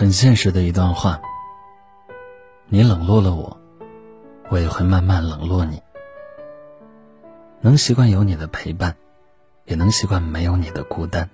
[0.00, 1.20] 很现实的一段话。
[2.68, 3.60] 你冷落了我，
[4.48, 5.82] 我也会慢慢冷落你。
[7.60, 8.96] 能习惯有你的陪伴，
[9.66, 11.28] 也能习惯没有你的孤单。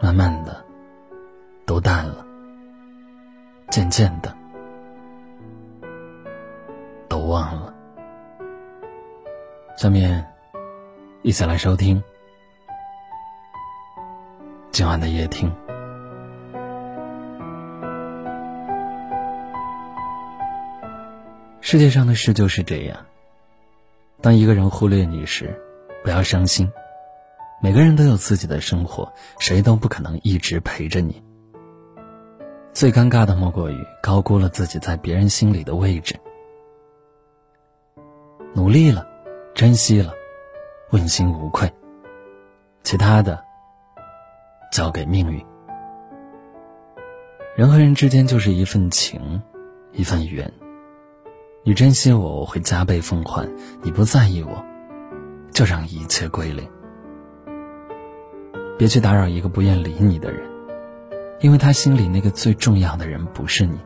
[0.00, 0.64] 慢慢的，
[1.66, 2.24] 都淡了。
[3.68, 4.32] 渐渐的，
[7.08, 7.74] 都忘了。
[9.76, 10.24] 下面，
[11.22, 12.00] 一起来收听
[14.70, 15.52] 今晚的夜听。
[21.64, 23.06] 世界上的事就是这样。
[24.20, 25.56] 当一个人忽略你时，
[26.02, 26.70] 不要伤心。
[27.62, 31.22] 每个人都有自己的生活，谁都不可能一直陪着你。
[32.72, 36.16] 最尴尬的莫过于高估了自己在别人心里的位置。
[38.54, 39.06] 努力了，
[39.54, 40.12] 珍惜了，
[40.90, 41.72] 问心无愧。
[42.82, 43.40] 其他的，
[44.72, 45.40] 交给命运。
[47.54, 49.40] 人和人之间就是一份情，
[49.92, 50.52] 一份缘。
[51.64, 53.46] 你珍惜我，我会加倍奉还；
[53.82, 54.64] 你不在意我，
[55.52, 56.68] 就让一切归零。
[58.76, 60.42] 别去打扰一个不愿理你的人，
[61.38, 63.78] 因为他心里那个最重要的人不是你。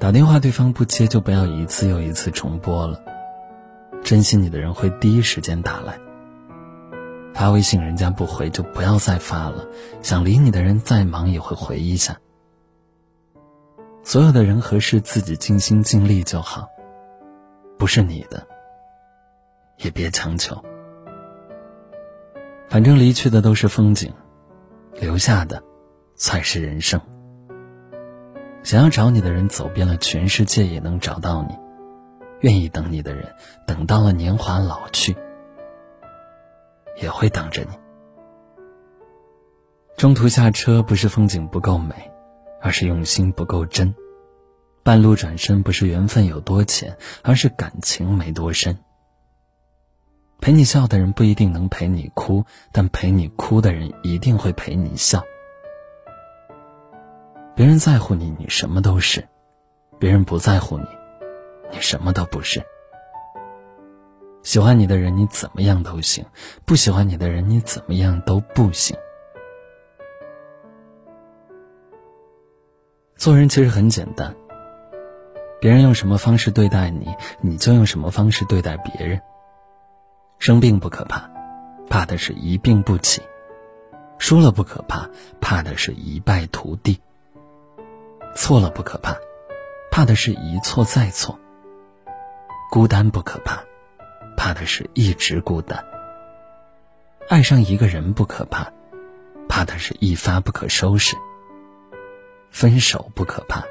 [0.00, 3.00] 打电话对方不接，就不要一次又一次重拨了。
[4.02, 5.96] 珍惜你的人会第一时间打来。
[7.32, 9.64] 发微信人家不回，就不要再发了。
[10.02, 12.16] 想理你的人再忙也会回一下。
[14.06, 16.68] 所有的人和事自己尽心尽力就好，
[17.76, 18.46] 不是你的，
[19.78, 20.64] 也别强求。
[22.68, 24.14] 反正离去的都是风景，
[24.92, 25.60] 留下的
[26.14, 27.00] 才是人生。
[28.62, 31.56] 想要找你的人走遍了全世界也能找到你，
[32.42, 33.34] 愿意等你的人
[33.66, 35.16] 等到了年华老去，
[37.02, 37.76] 也会等着你。
[39.96, 41.92] 中途下车不是风景不够美。
[42.60, 43.94] 而是用心不够真，
[44.82, 48.76] 半路转身不是缘分有多浅，而是感情没多深。
[50.40, 55.24] 陪你笑的人不一定能陪你哭，但陪你哭的人一定会陪你笑。
[57.54, 59.22] 别人在乎你，你什么都是；
[59.98, 60.84] 别人不在乎你，
[61.72, 62.62] 你什么都不是。
[64.42, 66.22] 喜欢你的人，你怎么样都行；
[66.64, 68.96] 不喜欢你的人，你怎么样都不行。
[73.26, 74.36] 做人其实很简单，
[75.60, 79.20] 别人用什么方式对待你，你就用什么方式对待别人。
[80.38, 81.28] 生病不可怕，
[81.90, 83.20] 怕的是一病不起；
[84.16, 85.10] 输了不可怕，
[85.40, 87.00] 怕的是一败涂地；
[88.36, 89.16] 错了不可怕，
[89.90, 91.36] 怕的是一错再错；
[92.70, 93.60] 孤单不可怕，
[94.36, 95.80] 怕的是一直孤单；
[97.28, 98.70] 爱上一个人不可怕，
[99.48, 101.16] 怕的是一发不可收拾。
[102.56, 103.62] 分手不可怕，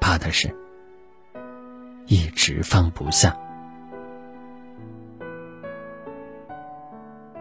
[0.00, 0.52] 怕的是
[2.08, 3.38] 一直放不下。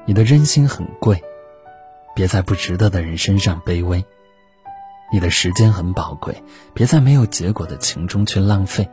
[0.05, 1.19] 你的真心很贵，
[2.13, 4.05] 别在不值得的人身上卑微。
[5.11, 6.43] 你的时间很宝贵，
[6.75, 8.87] 别在没有结果的情中去浪费。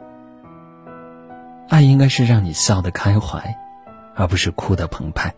[1.69, 3.55] 爱应该是让你笑得开怀，
[4.15, 5.35] 而不是哭得澎湃。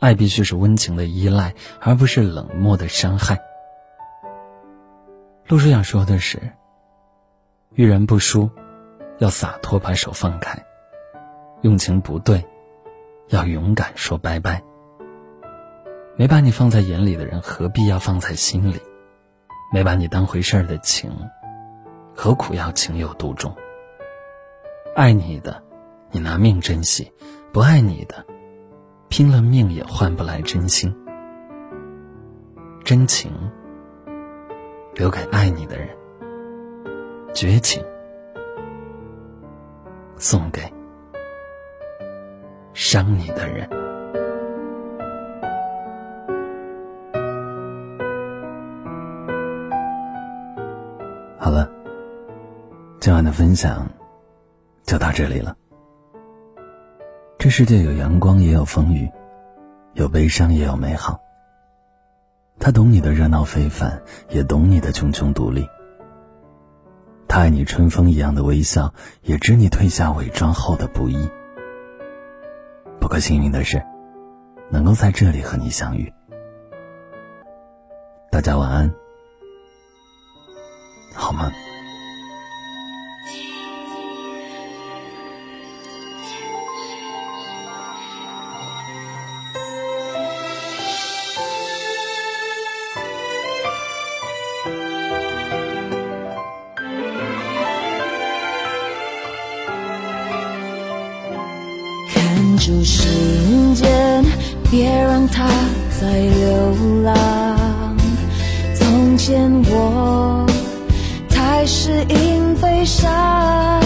[0.00, 3.40] 爱必须是温情的依赖，而不是冷漠的伤害。
[5.52, 6.40] 陆叔想说的是：
[7.74, 8.48] 遇人不淑，
[9.18, 10.56] 要洒脱把手放开；
[11.60, 12.42] 用情不对，
[13.28, 14.62] 要勇敢说拜拜。
[16.16, 18.80] 没把你放在眼里的人，何必要放在心里？
[19.70, 21.12] 没把你当回事儿的情，
[22.16, 23.54] 何苦要情有独钟？
[24.96, 25.62] 爱你的，
[26.12, 27.12] 你拿命珍惜；
[27.52, 28.24] 不爱你的，
[29.10, 30.96] 拼了命也换不来真心。
[32.84, 33.30] 真情。
[34.94, 35.88] 留给爱你的人，
[37.34, 37.82] 绝情
[40.16, 40.60] 送给
[42.74, 43.68] 伤你的人。
[51.38, 51.68] 好了，
[53.00, 53.88] 今晚的分享
[54.84, 55.56] 就到这里了。
[57.38, 59.08] 这世界有阳光，也有风雨；
[59.94, 61.18] 有悲伤，也有美好。
[62.64, 65.68] 他懂你的热闹非凡，也懂你的茕茕独立。
[67.26, 71.28] 他爱你春风一样的微笑，也知你褪下伪装后的不易。
[73.00, 73.82] 不过幸运的是，
[74.70, 76.12] 能够在这里和你相遇。
[78.30, 78.94] 大家晚安，
[81.16, 81.50] 好吗？
[102.64, 103.08] 住时
[103.74, 104.24] 间
[104.70, 105.48] 别让它
[106.00, 107.96] 再流浪。
[108.72, 110.46] 从前我
[111.28, 113.82] 太适应悲伤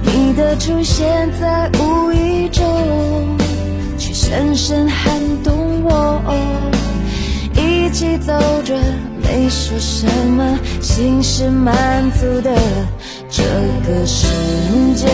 [0.00, 3.36] 你的出现在无意中
[3.98, 5.12] 却深深撼
[5.44, 6.22] 动我。
[7.54, 8.32] 一起走
[8.64, 8.74] 着
[9.22, 12.50] 没说什么心是满足的。
[13.30, 13.44] 这
[13.86, 14.26] 个世
[14.96, 15.06] 界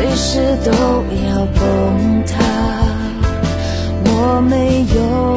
[0.00, 0.72] 随时都
[1.28, 2.38] 要崩塌
[4.06, 5.29] 我没有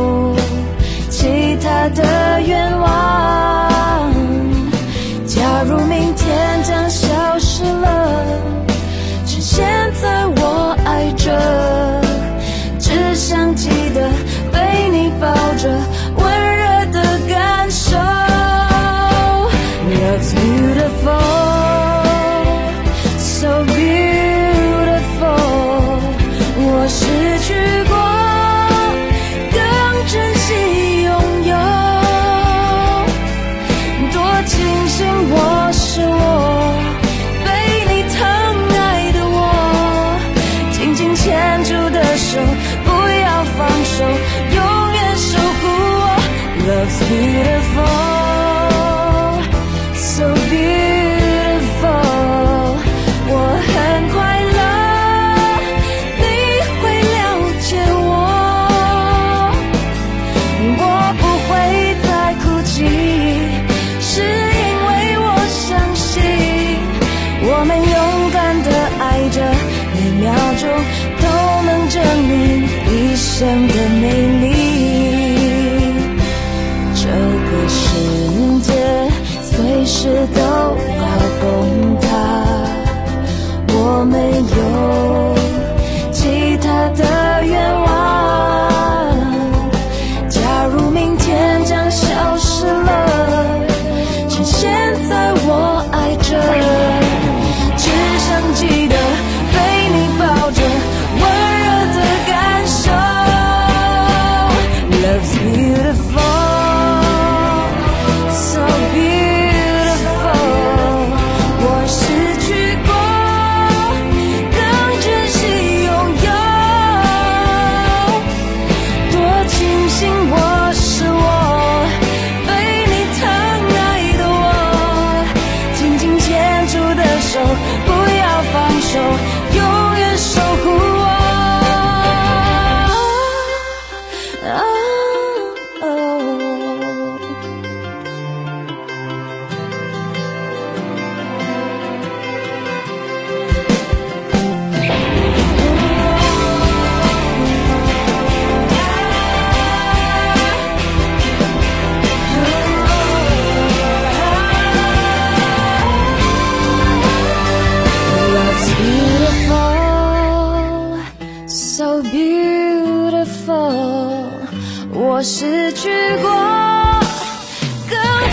[73.93, 74.32] amazing.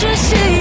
[0.00, 0.59] 这是